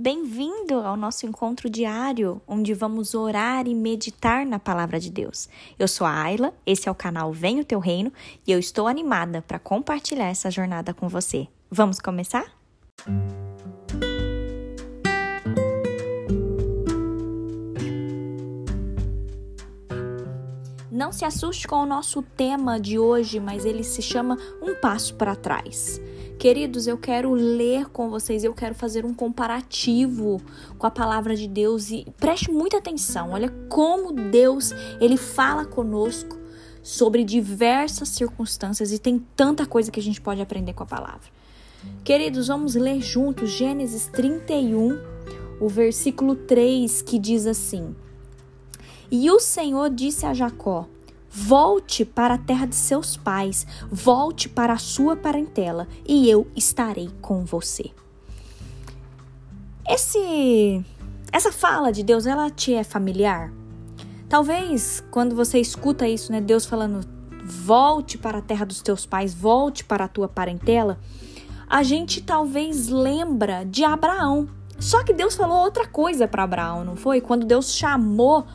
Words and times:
Bem-vindo 0.00 0.74
ao 0.74 0.96
nosso 0.96 1.26
encontro 1.26 1.68
diário, 1.68 2.40
onde 2.46 2.72
vamos 2.72 3.16
orar 3.16 3.66
e 3.66 3.74
meditar 3.74 4.46
na 4.46 4.56
palavra 4.56 5.00
de 5.00 5.10
Deus. 5.10 5.48
Eu 5.76 5.88
sou 5.88 6.06
a 6.06 6.22
Ayla, 6.22 6.54
esse 6.64 6.88
é 6.88 6.92
o 6.92 6.94
canal 6.94 7.32
Vem 7.32 7.58
o 7.58 7.64
Teu 7.64 7.80
Reino 7.80 8.12
e 8.46 8.52
eu 8.52 8.60
estou 8.60 8.86
animada 8.86 9.42
para 9.42 9.58
compartilhar 9.58 10.26
essa 10.26 10.52
jornada 10.52 10.94
com 10.94 11.08
você. 11.08 11.48
Vamos 11.68 11.98
começar? 11.98 12.44
Não 20.92 21.10
se 21.10 21.24
assuste 21.24 21.66
com 21.66 21.82
o 21.82 21.86
nosso 21.86 22.22
tema 22.22 22.78
de 22.78 23.00
hoje, 23.00 23.40
mas 23.40 23.64
ele 23.64 23.82
se 23.82 24.00
chama 24.00 24.38
Um 24.62 24.76
Passo 24.76 25.16
para 25.16 25.34
Trás. 25.34 26.00
Queridos, 26.38 26.86
eu 26.86 26.96
quero 26.96 27.32
ler 27.34 27.88
com 27.88 28.08
vocês, 28.08 28.44
eu 28.44 28.54
quero 28.54 28.72
fazer 28.72 29.04
um 29.04 29.12
comparativo 29.12 30.40
com 30.78 30.86
a 30.86 30.90
palavra 30.90 31.34
de 31.34 31.48
Deus 31.48 31.90
e 31.90 32.06
preste 32.16 32.52
muita 32.52 32.76
atenção. 32.78 33.32
Olha 33.32 33.50
como 33.68 34.12
Deus, 34.12 34.70
ele 35.00 35.16
fala 35.16 35.64
conosco 35.64 36.38
sobre 36.80 37.24
diversas 37.24 38.10
circunstâncias 38.10 38.92
e 38.92 39.00
tem 39.00 39.18
tanta 39.34 39.66
coisa 39.66 39.90
que 39.90 39.98
a 39.98 40.02
gente 40.02 40.20
pode 40.20 40.40
aprender 40.40 40.74
com 40.74 40.84
a 40.84 40.86
palavra. 40.86 41.28
Queridos, 42.04 42.46
vamos 42.46 42.76
ler 42.76 43.00
juntos 43.00 43.50
Gênesis 43.50 44.06
31, 44.06 44.96
o 45.60 45.68
versículo 45.68 46.36
3, 46.36 47.02
que 47.02 47.18
diz 47.18 47.48
assim: 47.48 47.96
E 49.10 49.28
o 49.28 49.40
Senhor 49.40 49.90
disse 49.90 50.24
a 50.24 50.32
Jacó: 50.32 50.88
Volte 51.30 52.04
para 52.04 52.34
a 52.34 52.38
terra 52.38 52.66
de 52.66 52.74
seus 52.74 53.16
pais, 53.16 53.66
volte 53.90 54.48
para 54.48 54.72
a 54.72 54.78
sua 54.78 55.14
parentela, 55.14 55.86
e 56.06 56.28
eu 56.28 56.46
estarei 56.56 57.10
com 57.20 57.44
você. 57.44 57.90
Esse 59.86 60.84
essa 61.30 61.52
fala 61.52 61.92
de 61.92 62.02
Deus, 62.02 62.26
ela 62.26 62.50
te 62.50 62.74
é 62.74 62.82
familiar? 62.82 63.52
Talvez 64.28 65.04
quando 65.10 65.34
você 65.34 65.58
escuta 65.58 66.08
isso, 66.08 66.32
né, 66.32 66.40
Deus 66.40 66.66
falando: 66.66 67.06
"Volte 67.44 68.18
para 68.18 68.38
a 68.38 68.42
terra 68.42 68.64
dos 68.64 68.82
teus 68.82 69.06
pais, 69.06 69.34
volte 69.34 69.84
para 69.84 70.04
a 70.04 70.08
tua 70.08 70.28
parentela", 70.28 70.98
a 71.68 71.82
gente 71.82 72.22
talvez 72.22 72.88
lembra 72.88 73.64
de 73.64 73.84
Abraão. 73.84 74.48
Só 74.78 75.02
que 75.02 75.12
Deus 75.12 75.34
falou 75.34 75.58
outra 75.58 75.86
coisa 75.86 76.28
para 76.28 76.44
Abraão, 76.44 76.84
não 76.84 76.96
foi? 76.96 77.20
Quando 77.20 77.44
Deus 77.44 77.74
chamou 77.74 78.46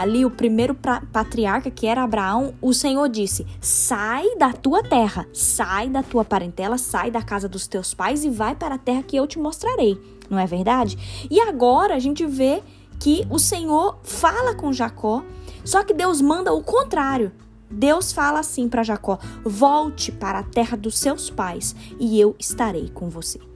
ali 0.00 0.24
o 0.24 0.30
primeiro 0.30 0.74
patriarca, 1.12 1.70
que 1.70 1.86
era 1.86 2.02
Abraão, 2.02 2.54
o 2.60 2.72
Senhor 2.72 3.06
disse: 3.08 3.46
Sai 3.60 4.36
da 4.36 4.50
tua 4.52 4.82
terra, 4.82 5.26
sai 5.32 5.90
da 5.90 6.02
tua 6.02 6.24
parentela, 6.24 6.78
sai 6.78 7.10
da 7.10 7.22
casa 7.22 7.48
dos 7.48 7.66
teus 7.66 7.92
pais 7.92 8.24
e 8.24 8.30
vai 8.30 8.54
para 8.54 8.76
a 8.76 8.78
terra 8.78 9.02
que 9.02 9.16
eu 9.16 9.26
te 9.26 9.38
mostrarei. 9.38 10.00
Não 10.30 10.38
é 10.38 10.46
verdade? 10.46 11.26
E 11.30 11.38
agora 11.38 11.94
a 11.94 11.98
gente 11.98 12.24
vê 12.24 12.62
que 12.98 13.26
o 13.28 13.38
Senhor 13.38 13.98
fala 14.02 14.54
com 14.54 14.72
Jacó, 14.72 15.22
só 15.64 15.84
que 15.84 15.92
Deus 15.92 16.22
manda 16.22 16.52
o 16.52 16.62
contrário. 16.62 17.30
Deus 17.70 18.10
fala 18.10 18.40
assim 18.40 18.70
para 18.70 18.82
Jacó: 18.82 19.18
Volte 19.44 20.10
para 20.10 20.38
a 20.38 20.44
terra 20.44 20.78
dos 20.78 20.98
seus 20.98 21.28
pais 21.28 21.76
e 21.98 22.18
eu 22.18 22.34
estarei 22.38 22.88
com 22.88 23.10
você. 23.10 23.49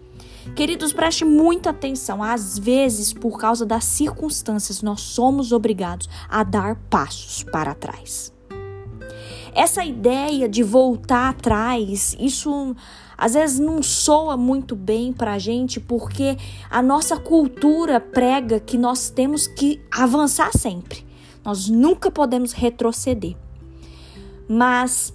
Queridos, 0.55 0.93
preste 0.93 1.25
muita 1.25 1.71
atenção. 1.71 2.23
Às 2.23 2.59
vezes, 2.59 3.13
por 3.13 3.39
causa 3.39 3.65
das 3.67 3.85
circunstâncias, 3.85 4.83
nós 4.83 5.01
somos 5.01 5.53
obrigados 5.53 6.09
a 6.29 6.45
dar 6.45 6.77
passos 6.89 7.43
para 7.43 7.75
trás. 7.75 8.33
Essa 9.55 9.85
ideia 9.85 10.49
de 10.49 10.63
voltar 10.63 11.31
atrás, 11.31 12.17
isso 12.19 12.75
às 13.17 13.35
vezes 13.35 13.61
não 13.61 13.83
soa 13.83 14.37
muito 14.37 14.75
bem 14.75 15.13
para 15.13 15.35
a 15.35 15.39
gente, 15.39 15.79
porque 15.79 16.37
a 16.69 16.83
nossa 16.83 17.17
cultura 17.17 18.01
prega 18.01 18.59
que 18.59 18.77
nós 18.77 19.09
temos 19.11 19.47
que 19.47 19.81
avançar 19.93 20.51
sempre. 20.53 21.07
Nós 21.45 21.69
nunca 21.69 22.11
podemos 22.11 22.53
retroceder. 22.53 23.37
Mas 24.49 25.14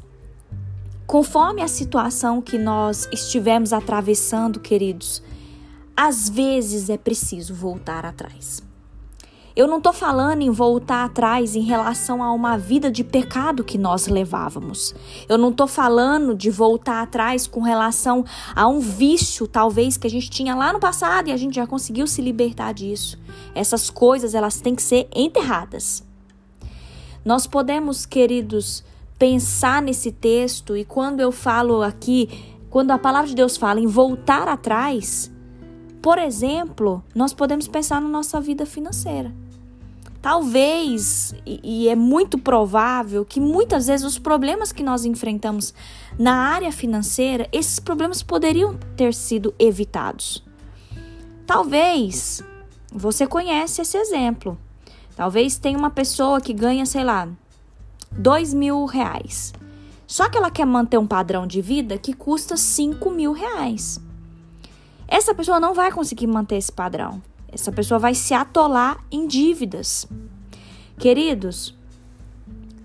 Conforme 1.10 1.64
a 1.64 1.68
situação 1.68 2.40
que 2.40 2.56
nós 2.56 3.10
estivemos 3.12 3.74
atravessando, 3.74 4.60
queridos, 4.60 5.24
às 5.98 6.30
vezes 6.30 6.88
é 6.88 7.00
preciso 7.00 7.52
voltar 7.52 8.06
atrás. 8.06 8.62
Eu 9.56 9.68
não 9.68 9.80
estou 9.80 9.92
falando 9.92 10.44
em 10.44 10.52
voltar 10.52 11.06
atrás 11.06 11.56
em 11.56 11.64
relação 11.64 12.22
a 12.22 12.32
uma 12.32 12.60
vida 12.60 12.92
de 12.92 13.04
pecado 13.04 13.64
que 13.64 13.76
nós 13.76 14.06
levávamos. 14.06 14.94
Eu 15.28 15.40
não 15.40 15.50
estou 15.50 15.66
falando 15.66 16.36
de 16.36 16.52
voltar 16.52 17.02
atrás 17.02 17.48
com 17.48 17.62
relação 17.62 18.24
a 18.56 18.68
um 18.68 18.80
vício, 18.80 19.48
talvez, 19.48 19.98
que 19.98 20.06
a 20.06 20.12
gente 20.12 20.30
tinha 20.30 20.54
lá 20.54 20.72
no 20.72 20.80
passado 20.80 21.30
e 21.30 21.32
a 21.32 21.38
gente 21.38 21.56
já 21.56 21.66
conseguiu 21.66 22.06
se 22.06 22.22
libertar 22.22 22.72
disso. 22.72 23.18
Essas 23.56 23.90
coisas, 23.90 24.36
elas 24.36 24.62
têm 24.62 24.76
que 24.76 24.84
ser 24.84 25.10
enterradas. 25.16 26.04
Nós 27.26 27.48
podemos, 27.48 28.06
queridos, 28.06 28.84
pensar 29.20 29.82
nesse 29.82 30.14
texto 30.14 30.78
e 30.78 30.86
quando 30.86 31.20
eu 31.20 31.32
falo 31.32 31.84
aqui, 31.84 32.58
quando 32.70 32.92
a 32.92 32.98
palavra 32.98 33.28
de 33.28 33.36
Deus 33.36 33.58
fala 33.58 33.82
em 33.82 33.86
voltar 33.86 34.48
atrás, 34.48 35.30
por 36.02 36.18
exemplo, 36.18 37.04
nós 37.14 37.34
podemos 37.34 37.68
pensar 37.68 38.02
na 38.02 38.08
nossa 38.08 38.40
vida 38.40 38.66
financeira. 38.66 39.36
Talvez, 40.22 41.34
e, 41.46 41.88
é 41.88 41.96
muito 41.96 42.38
provável, 42.38 43.26
que 43.26 43.40
muitas 43.40 43.88
vezes 43.88 44.06
os 44.06 44.20
problemas 44.20 44.72
que 44.72 44.84
nós 44.84 45.06
enfrentamos 45.06 45.74
na 46.18 46.34
área 46.34 46.72
financeira, 46.72 47.48
esses 47.54 47.80
problemas 47.80 48.22
poderiam 48.22 48.78
ter 48.98 49.14
sido 49.14 49.54
evitados. 49.58 50.44
Talvez 51.48 52.44
você 52.92 53.26
conhece 53.26 53.82
esse 53.82 53.98
exemplo. 53.98 54.58
Talvez 55.16 55.58
tenha 55.58 55.78
uma 55.78 55.90
pessoa 55.90 56.42
que 56.42 56.54
ganha, 56.54 56.86
sei 56.86 57.04
lá, 57.04 57.30
dois 58.12 58.54
mil 58.54 58.86
reais. 58.86 59.54
Só 60.06 60.28
que 60.28 60.38
ela 60.38 60.50
quer 60.50 60.66
manter 60.66 60.98
um 60.98 61.06
padrão 61.06 61.46
de 61.46 61.62
vida 61.62 61.98
que 61.98 62.14
custa 62.14 62.58
cinco 62.58 63.12
mil 63.12 63.32
reais. 63.32 64.02
Essa 65.08 65.34
pessoa 65.34 65.60
não 65.60 65.74
vai 65.74 65.92
conseguir 65.92 66.28
manter 66.28 66.58
esse 66.58 66.72
padrão. 66.72 67.22
Essa 67.52 67.72
pessoa 67.72 68.00
vai 68.00 68.14
se 68.14 68.34
atolar 68.34 69.04
em 69.12 69.28
dívidas. 69.28 70.08
Queridos, 70.98 71.76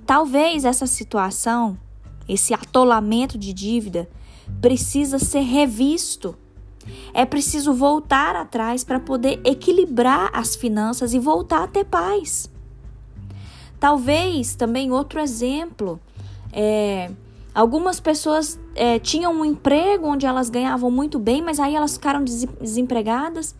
talvez 0.07 0.65
essa 0.65 0.87
situação, 0.87 1.77
esse 2.29 2.55
atolamento 2.55 3.37
de 3.37 3.53
dívida, 3.53 4.09
precisa 4.61 5.19
ser 5.19 5.41
revisto. 5.41 6.35
É 7.13 7.25
preciso 7.25 7.73
voltar 7.73 8.37
atrás 8.37 8.85
para 8.85 9.01
poder 9.01 9.41
equilibrar 9.45 10.31
as 10.33 10.55
finanças 10.55 11.15
e 11.15 11.19
voltar 11.19 11.65
a 11.65 11.67
ter 11.69 11.85
paz. 11.85 12.51
Talvez 13.79 14.55
também 14.55 14.91
outro 14.91 15.21
exemplo, 15.21 16.01
é, 16.53 17.11
algumas 17.55 18.01
pessoas 18.01 18.59
é, 18.75 18.99
tinham 18.99 19.33
um 19.33 19.45
emprego 19.45 20.07
onde 20.07 20.27
elas 20.27 20.49
ganhavam 20.49 20.91
muito 20.91 21.19
bem, 21.19 21.43
mas 21.43 21.61
aí 21.61 21.75
elas 21.75 21.95
ficaram 21.95 22.25
desempregadas 22.25 23.55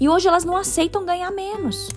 e 0.00 0.08
hoje 0.08 0.28
elas 0.28 0.44
não 0.44 0.56
aceitam 0.56 1.04
ganhar 1.04 1.30
menos. 1.30 1.88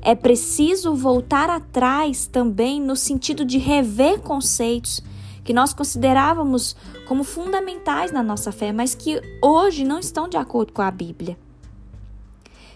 É 0.00 0.14
preciso 0.14 0.94
voltar 0.94 1.48
atrás 1.48 2.26
também 2.26 2.80
no 2.80 2.94
sentido 2.94 3.44
de 3.44 3.56
rever 3.56 4.20
conceitos 4.20 5.02
que 5.42 5.52
nós 5.52 5.72
considerávamos 5.72 6.76
como 7.06 7.24
fundamentais 7.24 8.12
na 8.12 8.22
nossa 8.22 8.52
fé, 8.52 8.72
mas 8.72 8.94
que 8.94 9.20
hoje 9.42 9.84
não 9.84 9.98
estão 9.98 10.28
de 10.28 10.36
acordo 10.36 10.72
com 10.72 10.82
a 10.82 10.90
Bíblia. 10.90 11.38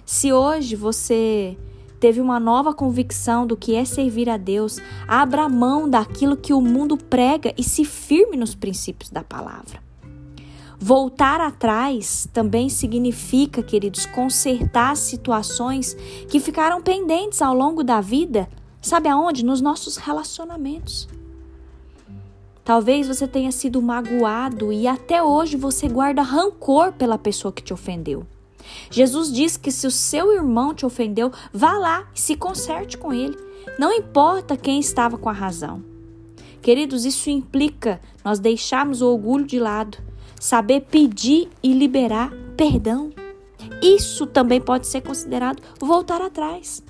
Se 0.04 0.32
hoje 0.32 0.74
você 0.74 1.56
teve 2.00 2.20
uma 2.20 2.38
nova 2.38 2.72
convicção 2.72 3.46
do 3.46 3.56
que 3.56 3.74
é 3.74 3.84
servir 3.84 4.28
a 4.28 4.36
Deus, 4.36 4.78
abra 5.06 5.48
mão 5.48 5.88
daquilo 5.88 6.36
que 6.36 6.52
o 6.52 6.60
mundo 6.60 6.96
prega 6.96 7.52
e 7.56 7.62
se 7.62 7.84
firme 7.84 8.36
nos 8.36 8.54
princípios 8.54 9.10
da 9.10 9.22
palavra. 9.22 9.82
Voltar 10.80 11.40
atrás 11.40 12.28
também 12.32 12.68
significa, 12.68 13.62
queridos, 13.64 14.06
consertar 14.06 14.96
situações 14.96 15.94
que 16.28 16.38
ficaram 16.38 16.80
pendentes 16.80 17.42
ao 17.42 17.52
longo 17.52 17.82
da 17.82 18.00
vida. 18.00 18.48
Sabe 18.80 19.08
aonde? 19.08 19.44
Nos 19.44 19.60
nossos 19.60 19.96
relacionamentos. 19.96 21.08
Talvez 22.64 23.08
você 23.08 23.26
tenha 23.26 23.50
sido 23.50 23.82
magoado 23.82 24.72
e 24.72 24.86
até 24.86 25.20
hoje 25.20 25.56
você 25.56 25.88
guarda 25.88 26.22
rancor 26.22 26.92
pela 26.92 27.18
pessoa 27.18 27.50
que 27.50 27.62
te 27.62 27.72
ofendeu. 27.72 28.24
Jesus 28.90 29.32
diz 29.32 29.56
que 29.56 29.70
se 29.70 29.86
o 29.86 29.90
seu 29.90 30.32
irmão 30.32 30.74
te 30.74 30.86
ofendeu, 30.86 31.32
vá 31.52 31.72
lá 31.72 32.06
e 32.14 32.20
se 32.20 32.36
conserte 32.36 32.96
com 32.96 33.12
ele. 33.12 33.36
Não 33.78 33.92
importa 33.92 34.56
quem 34.56 34.80
estava 34.80 35.18
com 35.18 35.28
a 35.28 35.32
razão. 35.32 35.82
Queridos, 36.62 37.04
isso 37.04 37.30
implica 37.30 38.00
nós 38.24 38.38
deixarmos 38.38 39.00
o 39.00 39.08
orgulho 39.08 39.46
de 39.46 39.58
lado, 39.58 39.98
saber 40.40 40.82
pedir 40.82 41.48
e 41.62 41.72
liberar 41.72 42.32
perdão. 42.56 43.10
Isso 43.82 44.26
também 44.26 44.60
pode 44.60 44.86
ser 44.86 45.00
considerado 45.02 45.62
voltar 45.80 46.20
atrás. 46.20 46.82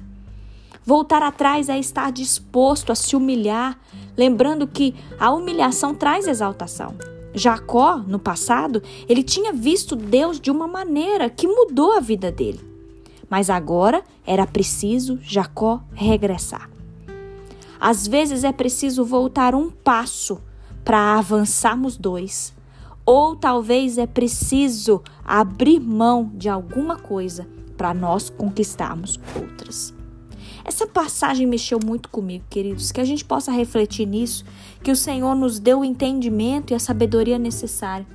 Voltar 0.84 1.22
atrás 1.22 1.68
é 1.68 1.78
estar 1.78 2.10
disposto 2.10 2.90
a 2.90 2.94
se 2.94 3.14
humilhar, 3.14 3.78
lembrando 4.16 4.66
que 4.66 4.94
a 5.18 5.30
humilhação 5.30 5.94
traz 5.94 6.26
exaltação. 6.26 6.94
Jacó, 7.38 7.98
no 7.98 8.18
passado, 8.18 8.82
ele 9.08 9.22
tinha 9.22 9.52
visto 9.52 9.94
Deus 9.94 10.40
de 10.40 10.50
uma 10.50 10.66
maneira 10.66 11.30
que 11.30 11.46
mudou 11.46 11.96
a 11.96 12.00
vida 12.00 12.30
dele. 12.32 12.60
Mas 13.30 13.48
agora 13.48 14.02
era 14.26 14.46
preciso 14.46 15.18
Jacó 15.22 15.80
regressar. 15.92 16.68
Às 17.80 18.06
vezes 18.06 18.42
é 18.42 18.52
preciso 18.52 19.04
voltar 19.04 19.54
um 19.54 19.70
passo 19.70 20.40
para 20.84 21.16
avançarmos 21.16 21.96
dois. 21.96 22.52
Ou 23.06 23.36
talvez 23.36 23.98
é 23.98 24.06
preciso 24.06 25.02
abrir 25.24 25.78
mão 25.78 26.30
de 26.34 26.48
alguma 26.48 26.96
coisa 26.96 27.46
para 27.76 27.94
nós 27.94 28.28
conquistarmos 28.28 29.20
outras. 29.40 29.97
Essa 30.64 30.86
passagem 30.86 31.46
mexeu 31.46 31.78
muito 31.84 32.08
comigo, 32.08 32.44
queridos, 32.48 32.92
que 32.92 33.00
a 33.00 33.04
gente 33.04 33.24
possa 33.24 33.50
refletir 33.52 34.06
nisso, 34.06 34.44
que 34.82 34.90
o 34.90 34.96
Senhor 34.96 35.34
nos 35.34 35.58
deu 35.58 35.80
o 35.80 35.84
entendimento 35.84 36.72
e 36.72 36.74
a 36.74 36.78
sabedoria 36.78 37.38
necessária 37.38 38.06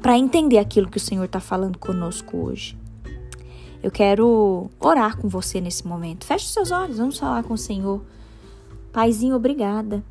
para 0.00 0.18
entender 0.18 0.58
aquilo 0.58 0.88
que 0.88 0.96
o 0.96 1.00
Senhor 1.00 1.24
está 1.24 1.40
falando 1.40 1.78
conosco 1.78 2.36
hoje. 2.36 2.76
Eu 3.82 3.90
quero 3.90 4.70
orar 4.78 5.16
com 5.16 5.28
você 5.28 5.60
nesse 5.60 5.86
momento. 5.86 6.24
Feche 6.24 6.46
seus 6.46 6.70
olhos, 6.70 6.98
vamos 6.98 7.18
falar 7.18 7.42
com 7.42 7.54
o 7.54 7.58
Senhor. 7.58 8.00
Paizinho, 8.92 9.34
obrigada. 9.34 10.04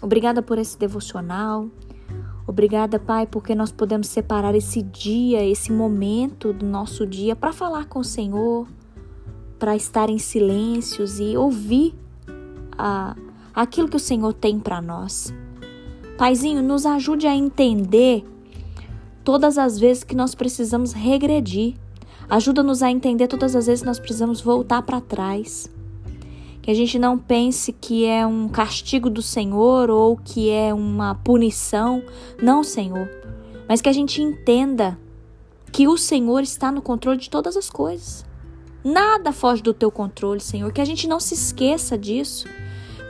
Obrigada 0.00 0.42
por 0.42 0.58
esse 0.58 0.78
devocional. 0.78 1.68
Obrigada, 2.46 3.00
Pai, 3.00 3.26
porque 3.26 3.54
nós 3.54 3.72
podemos 3.72 4.06
separar 4.06 4.54
esse 4.54 4.80
dia, 4.80 5.44
esse 5.44 5.72
momento 5.72 6.52
do 6.52 6.64
nosso 6.64 7.04
dia 7.04 7.34
para 7.34 7.52
falar 7.52 7.86
com 7.86 7.98
o 7.98 8.04
Senhor, 8.04 8.68
para 9.58 9.76
estar 9.76 10.10
em 10.10 10.18
silêncios 10.18 11.18
e 11.18 11.36
ouvir 11.36 11.94
a, 12.76 13.16
aquilo 13.54 13.88
que 13.88 13.96
o 13.96 14.00
Senhor 14.00 14.32
tem 14.32 14.58
para 14.58 14.82
nós. 14.82 15.32
Paizinho, 16.16 16.62
nos 16.62 16.86
ajude 16.86 17.26
a 17.26 17.34
entender 17.34 18.24
todas 19.22 19.58
as 19.58 19.78
vezes 19.78 20.04
que 20.04 20.14
nós 20.14 20.34
precisamos 20.34 20.92
regredir. 20.92 21.74
Ajuda-nos 22.28 22.82
a 22.82 22.90
entender 22.90 23.28
todas 23.28 23.54
as 23.54 23.66
vezes 23.66 23.82
que 23.82 23.86
nós 23.86 23.98
precisamos 23.98 24.40
voltar 24.40 24.82
para 24.82 25.00
trás. 25.00 25.70
Que 26.62 26.70
a 26.70 26.74
gente 26.74 26.98
não 26.98 27.18
pense 27.18 27.72
que 27.72 28.04
é 28.04 28.26
um 28.26 28.48
castigo 28.48 29.08
do 29.08 29.22
Senhor 29.22 29.90
ou 29.90 30.16
que 30.16 30.50
é 30.50 30.72
uma 30.72 31.14
punição. 31.14 32.02
Não, 32.42 32.64
Senhor. 32.64 33.08
Mas 33.68 33.80
que 33.80 33.88
a 33.88 33.92
gente 33.92 34.22
entenda 34.22 34.98
que 35.70 35.86
o 35.86 35.98
Senhor 35.98 36.42
está 36.42 36.72
no 36.72 36.80
controle 36.80 37.18
de 37.18 37.28
todas 37.28 37.56
as 37.56 37.68
coisas. 37.68 38.24
Nada 38.86 39.32
foge 39.32 39.64
do 39.64 39.74
teu 39.74 39.90
controle, 39.90 40.38
Senhor. 40.38 40.72
Que 40.72 40.80
a 40.80 40.84
gente 40.84 41.08
não 41.08 41.18
se 41.18 41.34
esqueça 41.34 41.98
disso. 41.98 42.46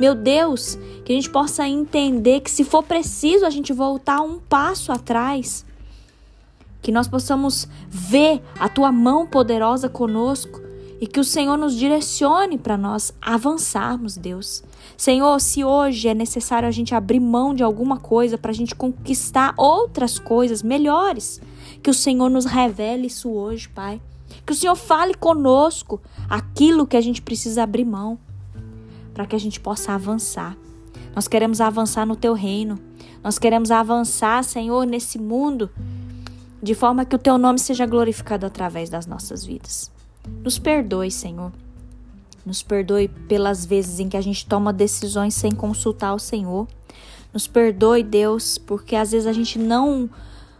Meu 0.00 0.14
Deus, 0.14 0.78
que 1.04 1.12
a 1.12 1.14
gente 1.14 1.28
possa 1.28 1.68
entender 1.68 2.40
que 2.40 2.50
se 2.50 2.64
for 2.64 2.82
preciso 2.82 3.44
a 3.44 3.50
gente 3.50 3.74
voltar 3.74 4.22
um 4.22 4.38
passo 4.38 4.90
atrás, 4.90 5.66
que 6.80 6.90
nós 6.90 7.06
possamos 7.06 7.68
ver 7.90 8.42
a 8.58 8.70
tua 8.70 8.90
mão 8.90 9.26
poderosa 9.26 9.86
conosco 9.86 10.62
e 10.98 11.06
que 11.06 11.20
o 11.20 11.24
Senhor 11.24 11.58
nos 11.58 11.74
direcione 11.74 12.56
para 12.56 12.78
nós 12.78 13.12
avançarmos, 13.20 14.16
Deus. 14.16 14.64
Senhor, 14.96 15.38
se 15.42 15.62
hoje 15.62 16.08
é 16.08 16.14
necessário 16.14 16.66
a 16.66 16.72
gente 16.72 16.94
abrir 16.94 17.20
mão 17.20 17.54
de 17.54 17.62
alguma 17.62 17.98
coisa 17.98 18.38
para 18.38 18.50
a 18.50 18.54
gente 18.54 18.74
conquistar 18.74 19.52
outras 19.58 20.18
coisas 20.18 20.62
melhores, 20.62 21.38
que 21.82 21.90
o 21.90 21.94
Senhor 21.94 22.30
nos 22.30 22.46
revele 22.46 23.08
isso 23.08 23.28
hoje, 23.28 23.68
Pai. 23.68 24.00
Que 24.44 24.52
o 24.52 24.56
Senhor 24.56 24.76
fale 24.76 25.14
conosco 25.14 26.00
aquilo 26.28 26.86
que 26.86 26.96
a 26.96 27.00
gente 27.00 27.22
precisa 27.22 27.62
abrir 27.62 27.84
mão 27.84 28.18
para 29.14 29.26
que 29.26 29.34
a 29.34 29.40
gente 29.40 29.58
possa 29.58 29.92
avançar. 29.92 30.56
Nós 31.14 31.26
queremos 31.26 31.60
avançar 31.60 32.04
no 32.04 32.14
teu 32.14 32.34
reino. 32.34 32.78
Nós 33.24 33.38
queremos 33.38 33.70
avançar, 33.70 34.44
Senhor, 34.44 34.84
nesse 34.86 35.18
mundo, 35.18 35.70
de 36.62 36.74
forma 36.74 37.04
que 37.04 37.16
o 37.16 37.18
teu 37.18 37.38
nome 37.38 37.58
seja 37.58 37.86
glorificado 37.86 38.44
através 38.44 38.90
das 38.90 39.06
nossas 39.06 39.44
vidas. 39.44 39.90
Nos 40.44 40.58
perdoe, 40.58 41.10
Senhor. 41.10 41.52
Nos 42.44 42.62
perdoe 42.62 43.08
pelas 43.08 43.64
vezes 43.64 43.98
em 43.98 44.08
que 44.08 44.16
a 44.16 44.20
gente 44.20 44.46
toma 44.46 44.72
decisões 44.72 45.34
sem 45.34 45.50
consultar 45.50 46.14
o 46.14 46.18
Senhor. 46.18 46.68
Nos 47.32 47.46
perdoe, 47.46 48.02
Deus, 48.02 48.58
porque 48.58 48.94
às 48.94 49.12
vezes 49.12 49.26
a 49.26 49.32
gente 49.32 49.58
não 49.58 50.08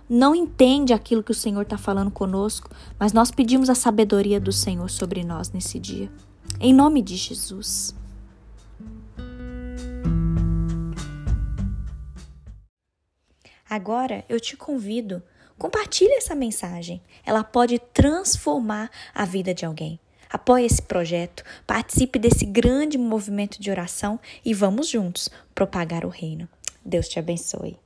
não 0.08 0.34
entende 0.34 0.92
aquilo 0.92 1.22
que 1.22 1.32
o 1.32 1.34
Senhor 1.34 1.62
está 1.62 1.76
falando 1.76 2.10
conosco, 2.10 2.70
mas 2.98 3.12
nós 3.12 3.30
pedimos 3.30 3.68
a 3.68 3.74
sabedoria 3.74 4.40
do 4.40 4.52
Senhor 4.52 4.88
sobre 4.88 5.24
nós 5.24 5.50
nesse 5.50 5.78
dia. 5.78 6.10
Em 6.60 6.72
nome 6.72 7.02
de 7.02 7.16
Jesus. 7.16 7.94
Agora 13.68 14.24
eu 14.28 14.38
te 14.38 14.56
convido, 14.56 15.22
compartilhe 15.58 16.14
essa 16.14 16.34
mensagem. 16.34 17.02
Ela 17.24 17.42
pode 17.42 17.78
transformar 17.78 18.90
a 19.12 19.24
vida 19.24 19.52
de 19.52 19.66
alguém. 19.66 19.98
Apoie 20.30 20.64
esse 20.64 20.82
projeto, 20.82 21.42
participe 21.66 22.18
desse 22.18 22.44
grande 22.44 22.98
movimento 22.98 23.60
de 23.60 23.70
oração 23.70 24.18
e 24.44 24.54
vamos 24.54 24.88
juntos 24.88 25.28
propagar 25.54 26.04
o 26.04 26.08
reino. 26.08 26.48
Deus 26.84 27.08
te 27.08 27.18
abençoe. 27.18 27.76